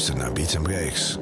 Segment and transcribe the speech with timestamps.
[0.00, 1.19] luistert naar Beats Breaks.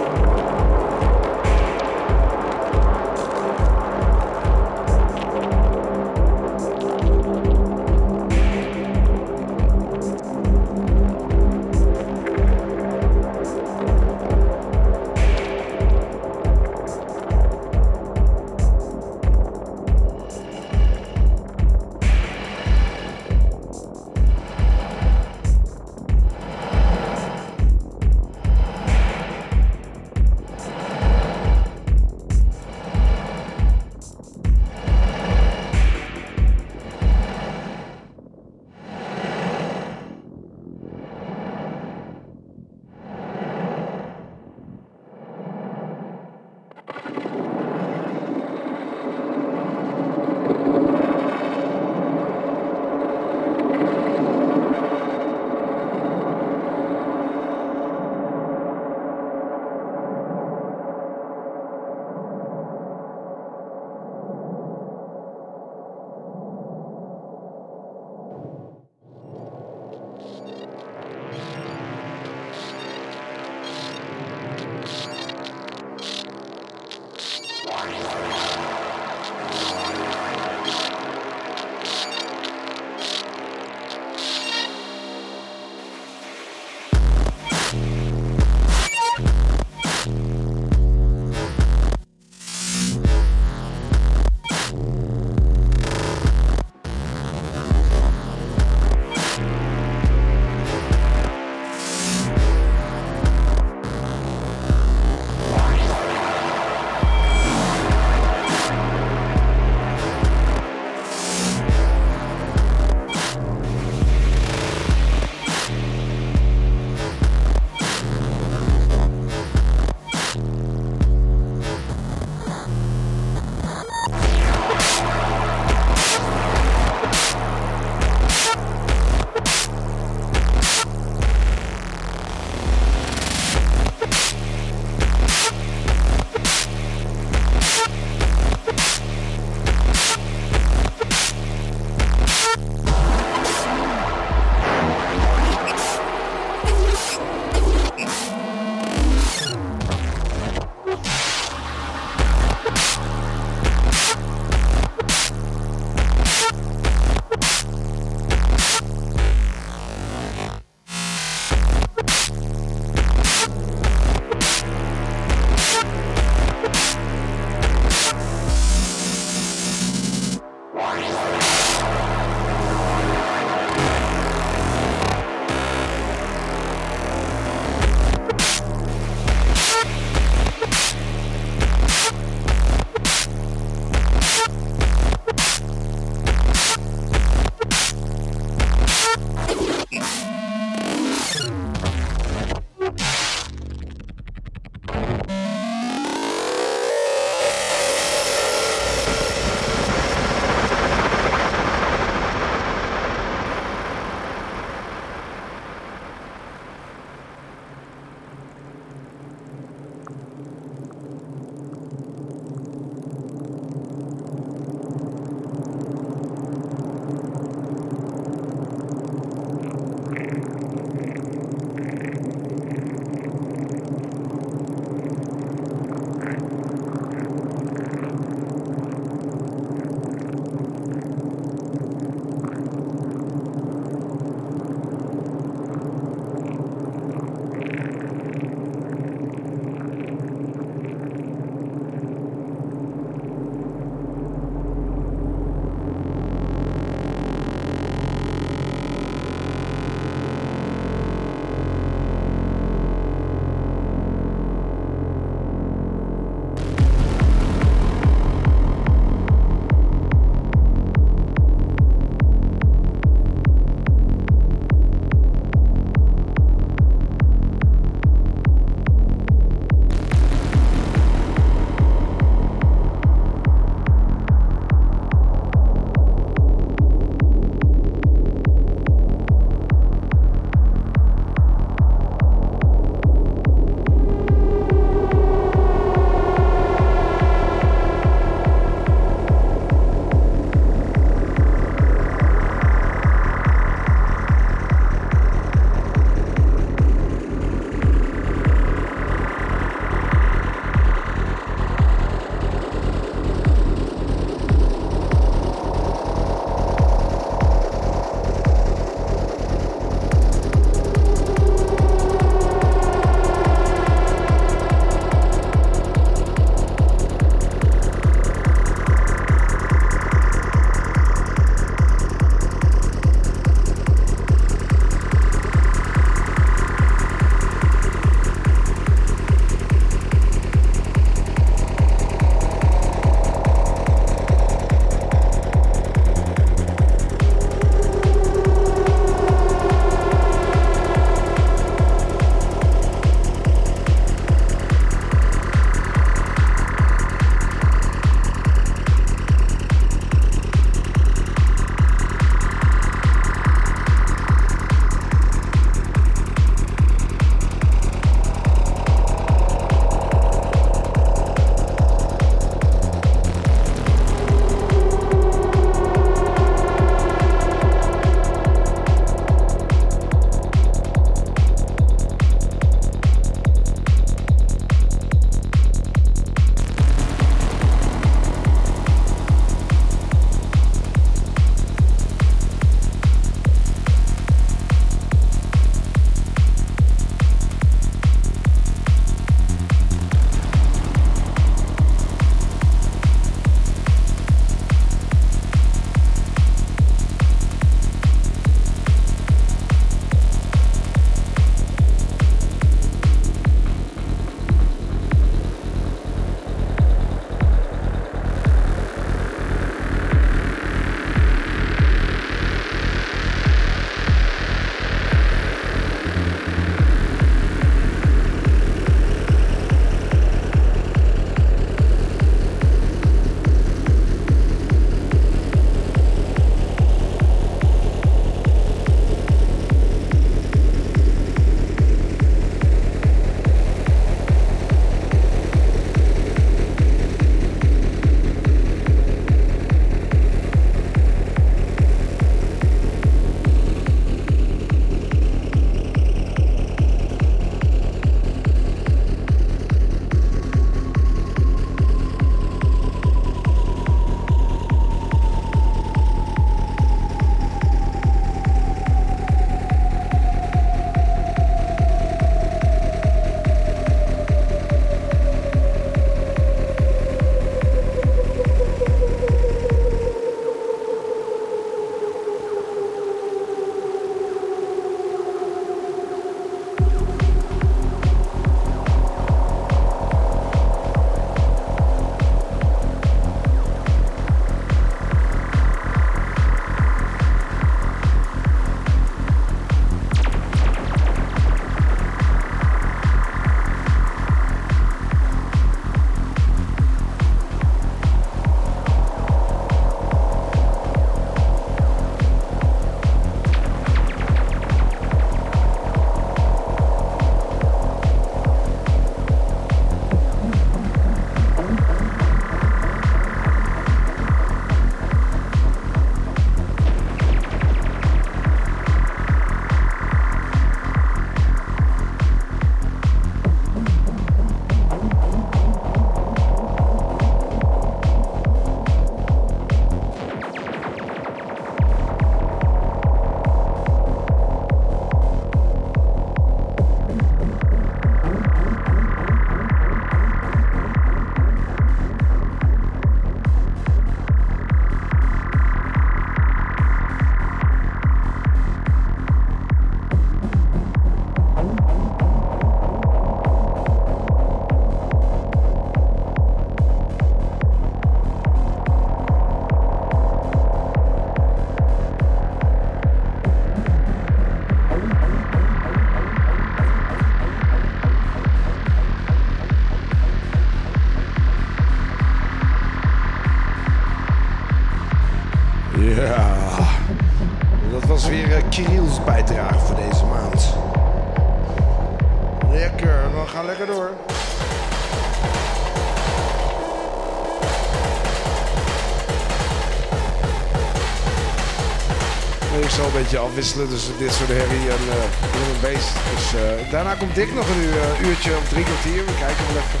[593.40, 596.12] Afwisselen tussen dit soort herrie en uh, beest.
[596.34, 599.24] Dus uh, daarna komt Dick nog een uh, uurtje of drie kwartier.
[599.24, 600.00] We kijken wel even.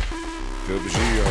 [0.66, 1.22] Veel plezier.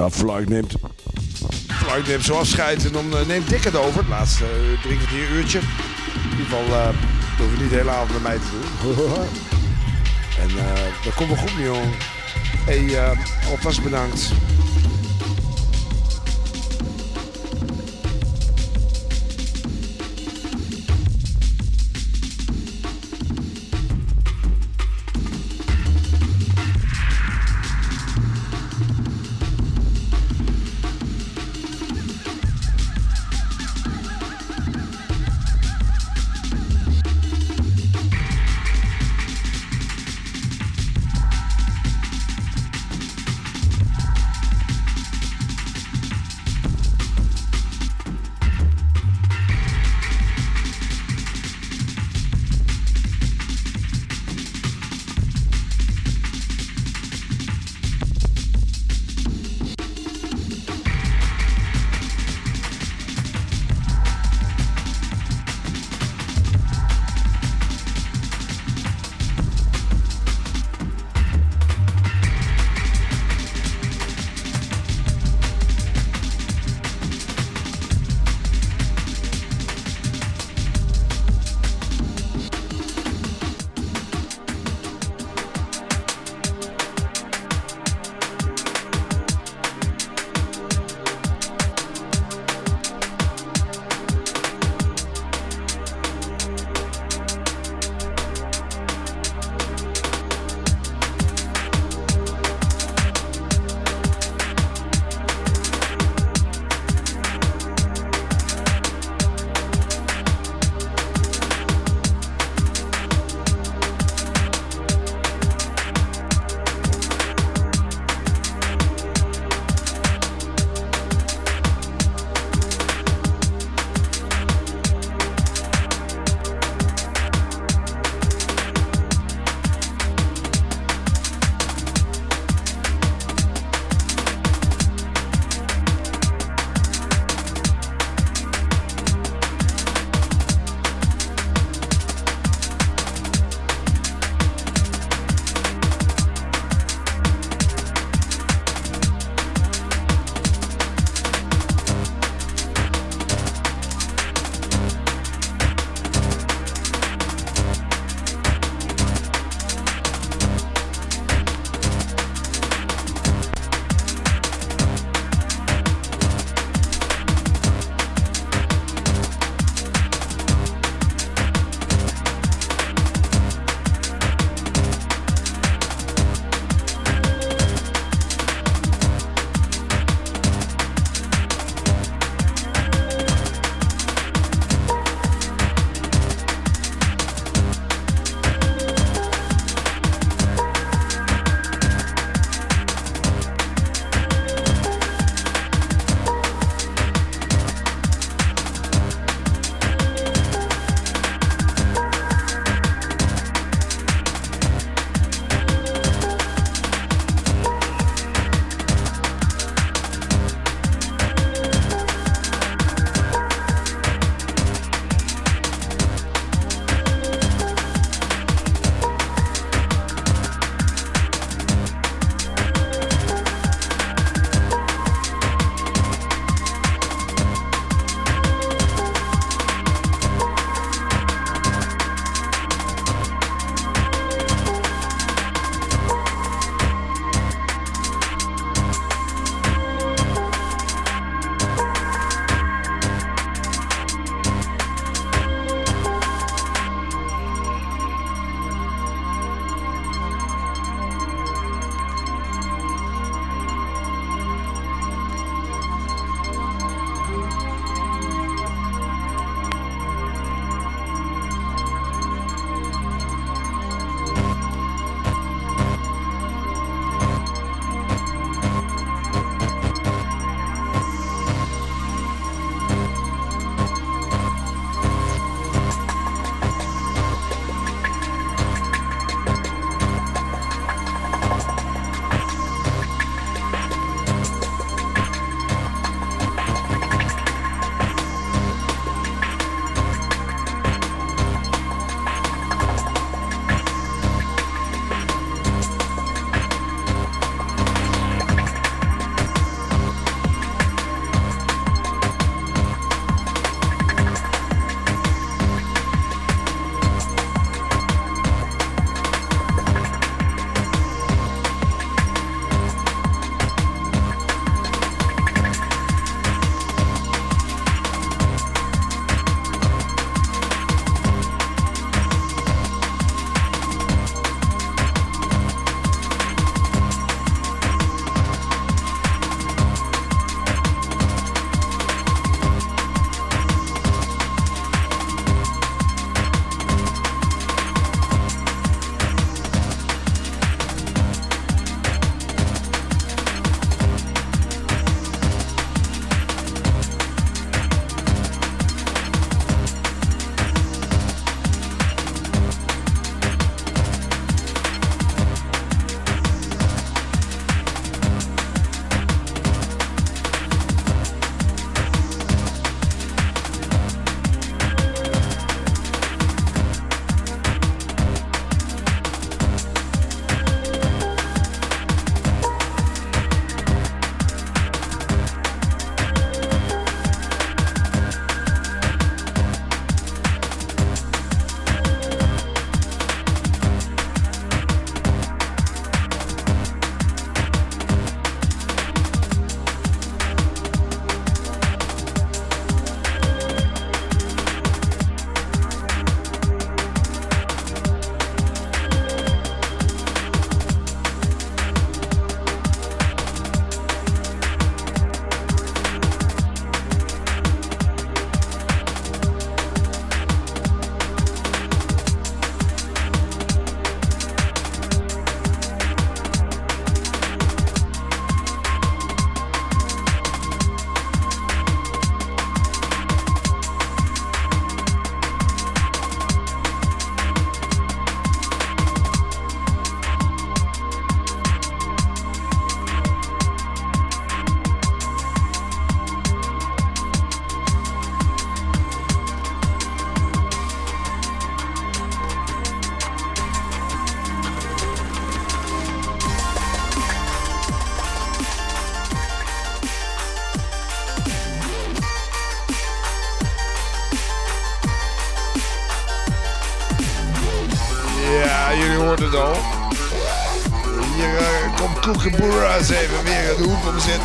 [0.00, 0.74] Ja, Fluik neemt...
[1.68, 3.98] Fluik neemt zo afscheid en dan eh, neemt Dick het over.
[3.98, 5.58] Het laatste eh, drie kwartier uurtje.
[5.58, 6.94] In ieder geval dat
[7.38, 8.96] hoef je niet de hele avond met mij te doen.
[10.42, 11.90] en eh dat komt wel goed, jongen.
[12.66, 13.16] Hey,
[13.50, 14.32] alvast bedankt.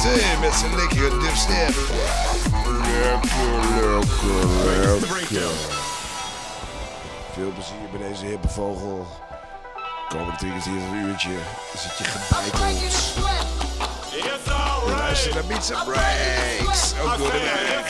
[0.06, 1.76] Eh, met zijn lekkere dubstep.
[2.82, 3.20] Lekker,
[3.76, 5.50] lekker, lekker.
[7.34, 9.08] Veel plezier bij deze hippe vogel.
[10.10, 11.30] Komende drie van een uurtje
[11.78, 13.44] zit je gebeiteld.
[14.86, 16.94] Je luistert naar Beats and Breaks.
[17.04, 17.84] Ook door de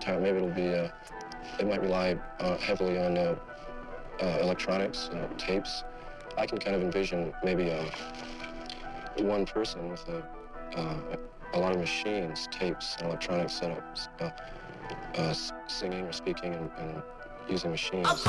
[0.00, 0.20] thing that'll be entire.
[0.20, 0.88] Maybe it'll be uh,
[1.58, 3.34] it might rely uh, heavily on uh,
[4.20, 5.84] uh, electronics, you know, tapes.
[6.38, 7.82] I can kind of envision maybe uh,
[9.18, 10.22] one person with a
[10.76, 10.94] uh,
[11.54, 14.30] a lot of machines, tapes, and electronic setups, uh,
[15.16, 15.32] uh,
[15.68, 17.02] singing or speaking and, and
[17.48, 18.06] using machines.
[18.08, 18.26] It's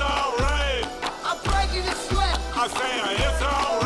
[0.00, 0.86] alright.
[1.24, 2.38] I'm breaking the sweat.
[2.54, 3.78] I say it's alright.
[3.78, 3.83] I'm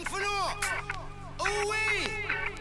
[0.00, 0.56] Infano!
[1.40, 2.59] Oh wait!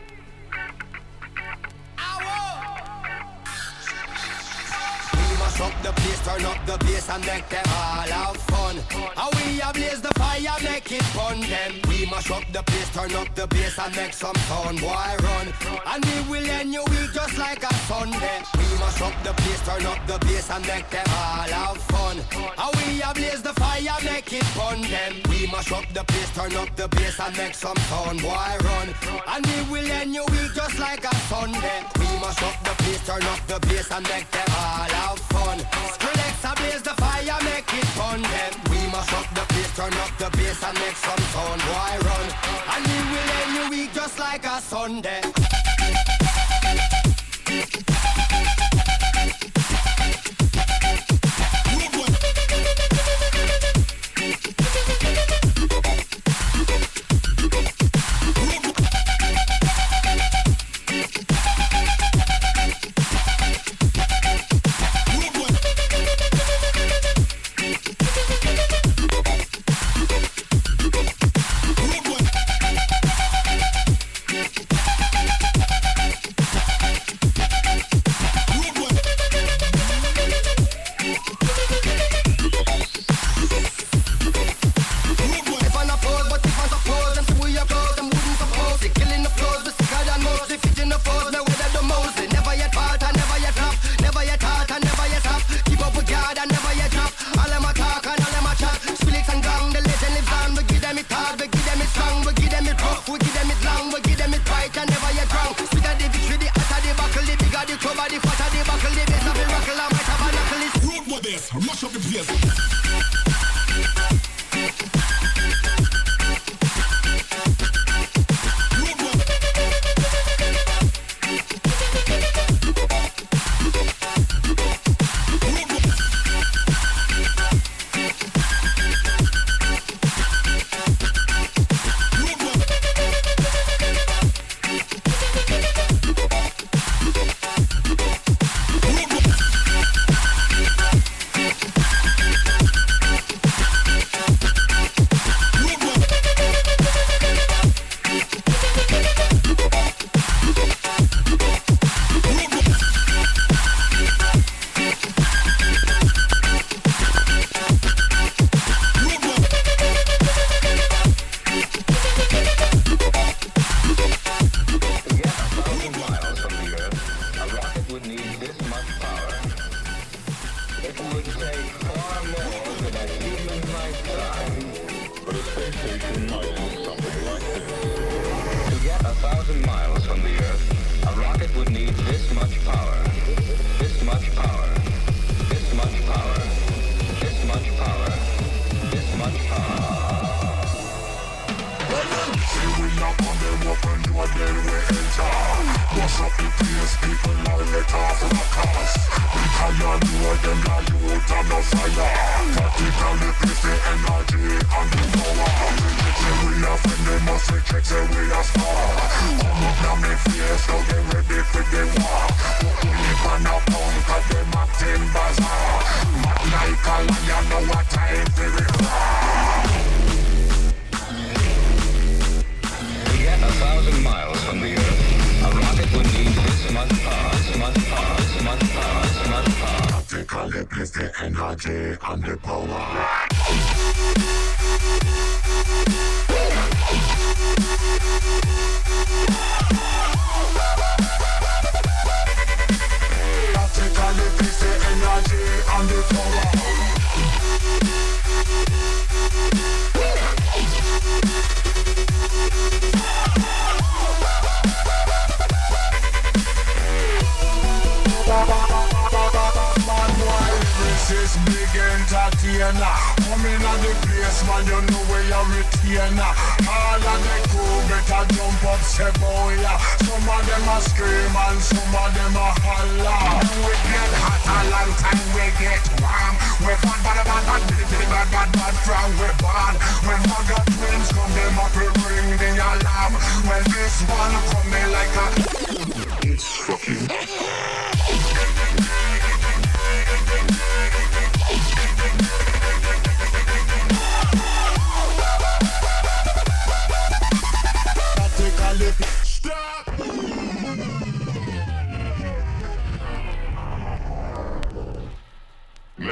[5.61, 8.75] up the place, turn up the bass and make them all have fun.
[8.95, 11.73] And we a blaze the fire, make it fun them.
[11.87, 15.47] We mash up the place, turn up the bass and make some sound boy run.
[15.85, 18.39] And we will end your week just like a Sunday.
[18.57, 22.17] We mash up the place, turn up the bass and make them all have fun.
[22.57, 25.13] And we a blaze the fire, make it fun them.
[25.29, 28.87] We mash up the place, turn up the bass and make some sound boy run.
[29.27, 31.83] And we will end your week just like a Sunday.
[31.99, 35.48] We mash up the place, turn up the bass and make them all have fun
[35.49, 35.57] on.
[35.93, 38.21] Skrillex ablaze the fire, make it fun.
[38.21, 41.61] Then we must up the place, turn up the bass and make some sound.
[41.71, 42.27] Why run?
[42.73, 45.21] And we will end your week just like a Sunday.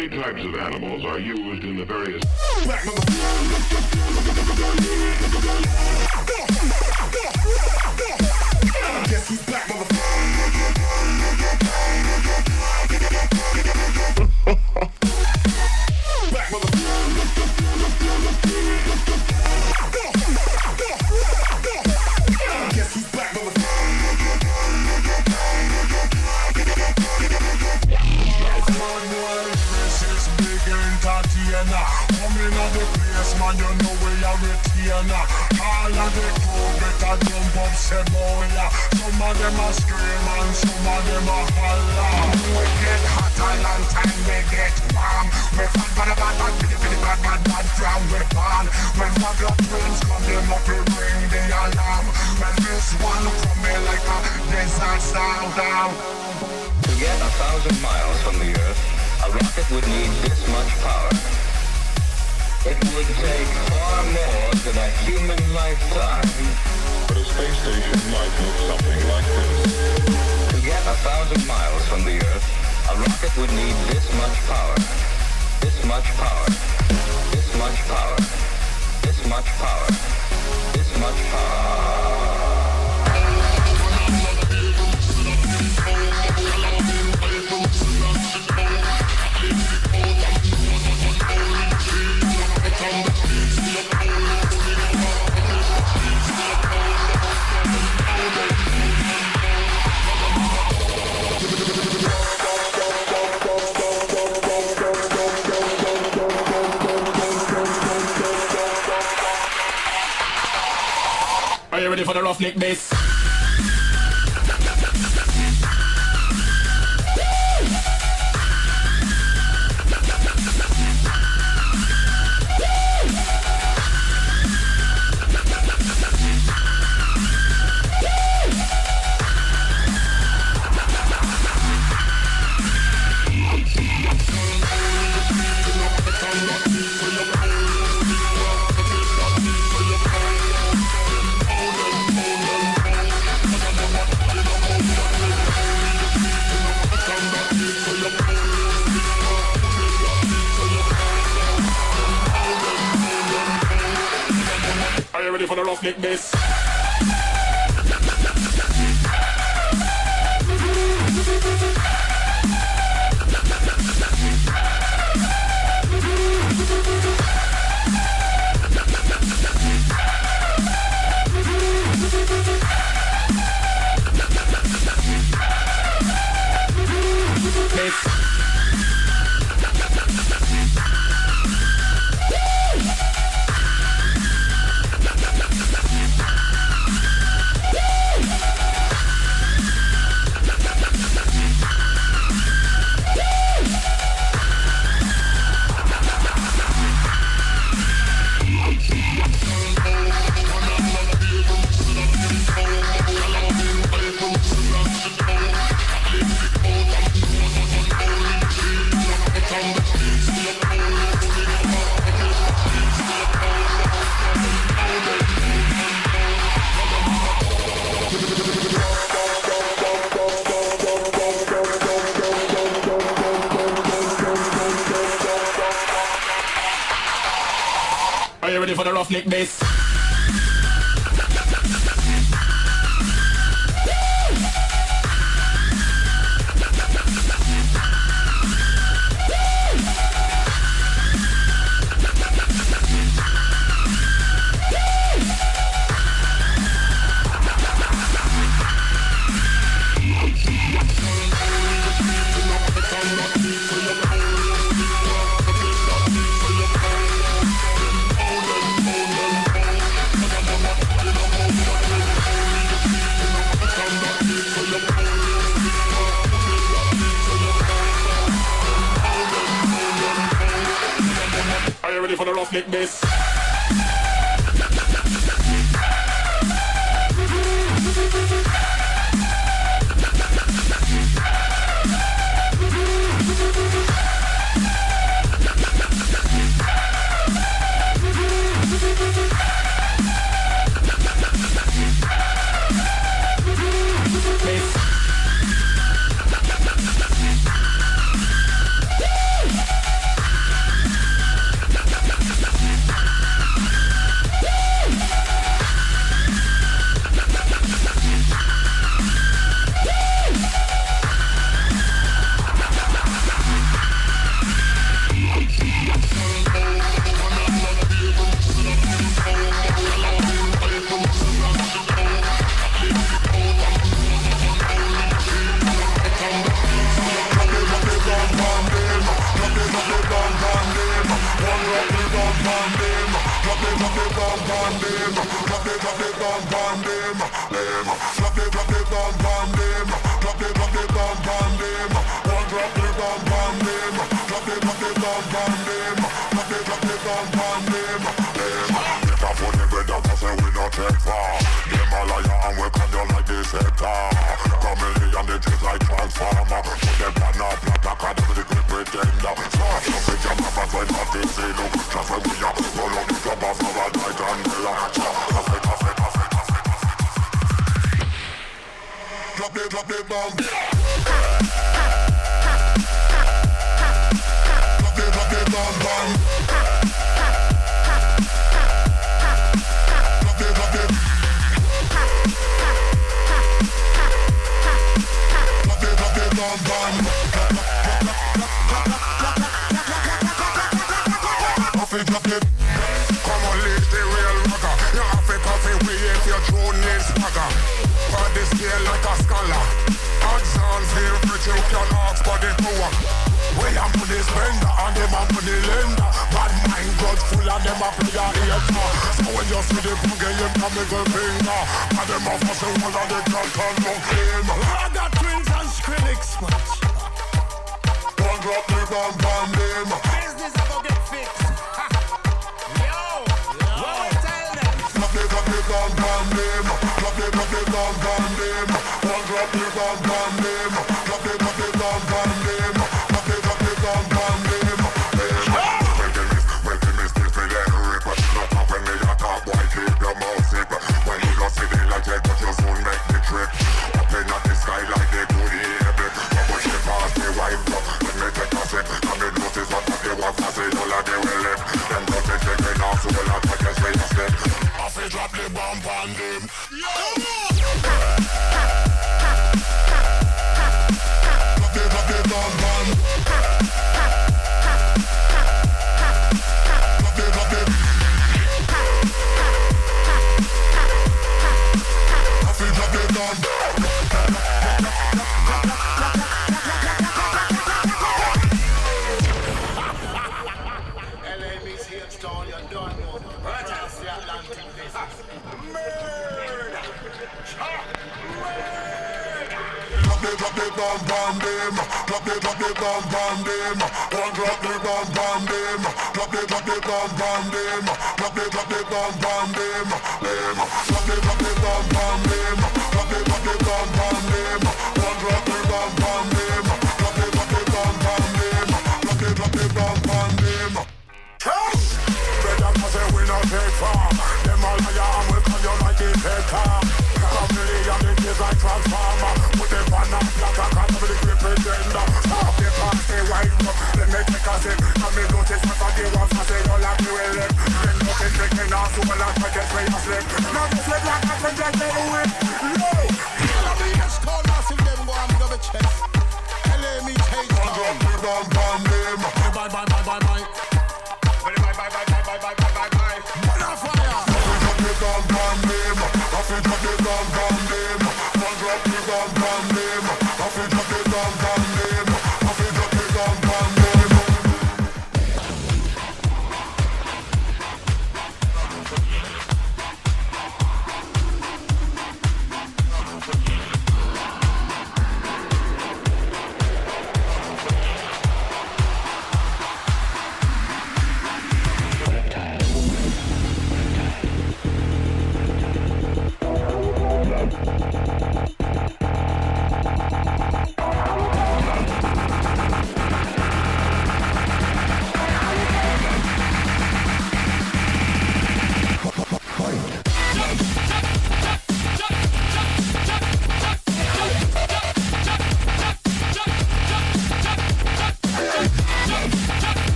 [0.00, 2.24] many types of animals are used in the various...
[9.10, 9.89] Guess who's motherfucker?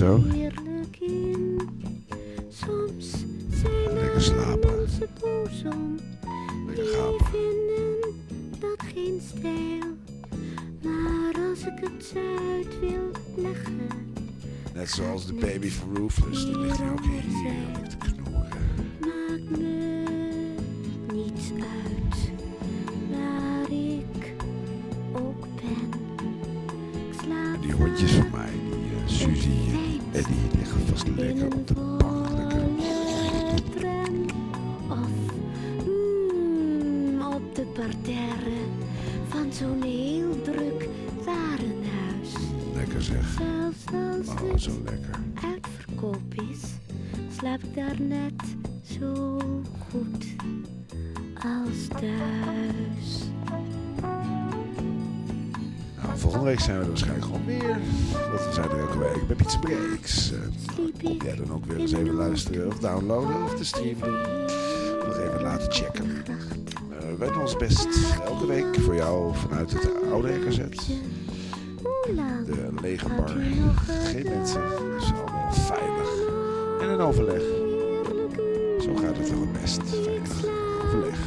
[0.00, 0.39] so.
[62.30, 64.18] Luisteren of downloaden of de stream doen.
[65.06, 66.24] Nog even laten checken.
[66.26, 67.88] Eh, wij doen ons best
[68.24, 70.56] elke week voor jou vanuit het oude RKZ.
[72.46, 73.28] De lege bar.
[74.04, 74.62] Geen mensen.
[74.96, 76.08] Dus allemaal veilig.
[76.80, 77.42] En een overleg.
[78.82, 79.80] Zo gaat het wel het best.
[79.84, 80.44] Veilig.
[80.84, 81.18] Overleg.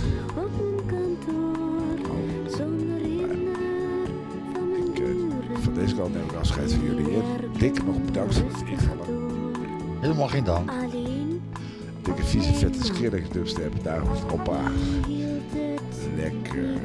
[5.43, 7.13] Hinder van deze kant neem ik afscheid van jullie.
[7.13, 7.21] En
[7.57, 9.31] Dick, nog bedankt voor het invallen.
[10.03, 10.71] Helemaal geen dank.
[13.03, 13.83] Skrillige dubstep.
[13.83, 14.59] Daar hoeft oppa.
[16.15, 16.81] Lekker.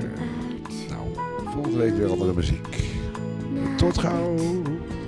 [0.88, 1.08] Nou,
[1.44, 2.90] volgende week weer andere muziek.
[3.76, 4.36] Tot gauw.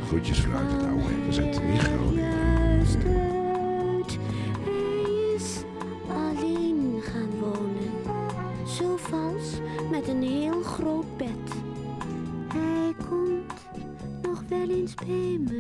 [0.07, 2.39] Groetjes vanuit het oude RKZ in Groningen.
[6.09, 7.91] alleen gaan wonen.
[8.67, 11.55] Zo vals, met een heel groot bed.
[12.53, 13.53] Hij komt
[14.23, 15.60] nog wel eens bij me.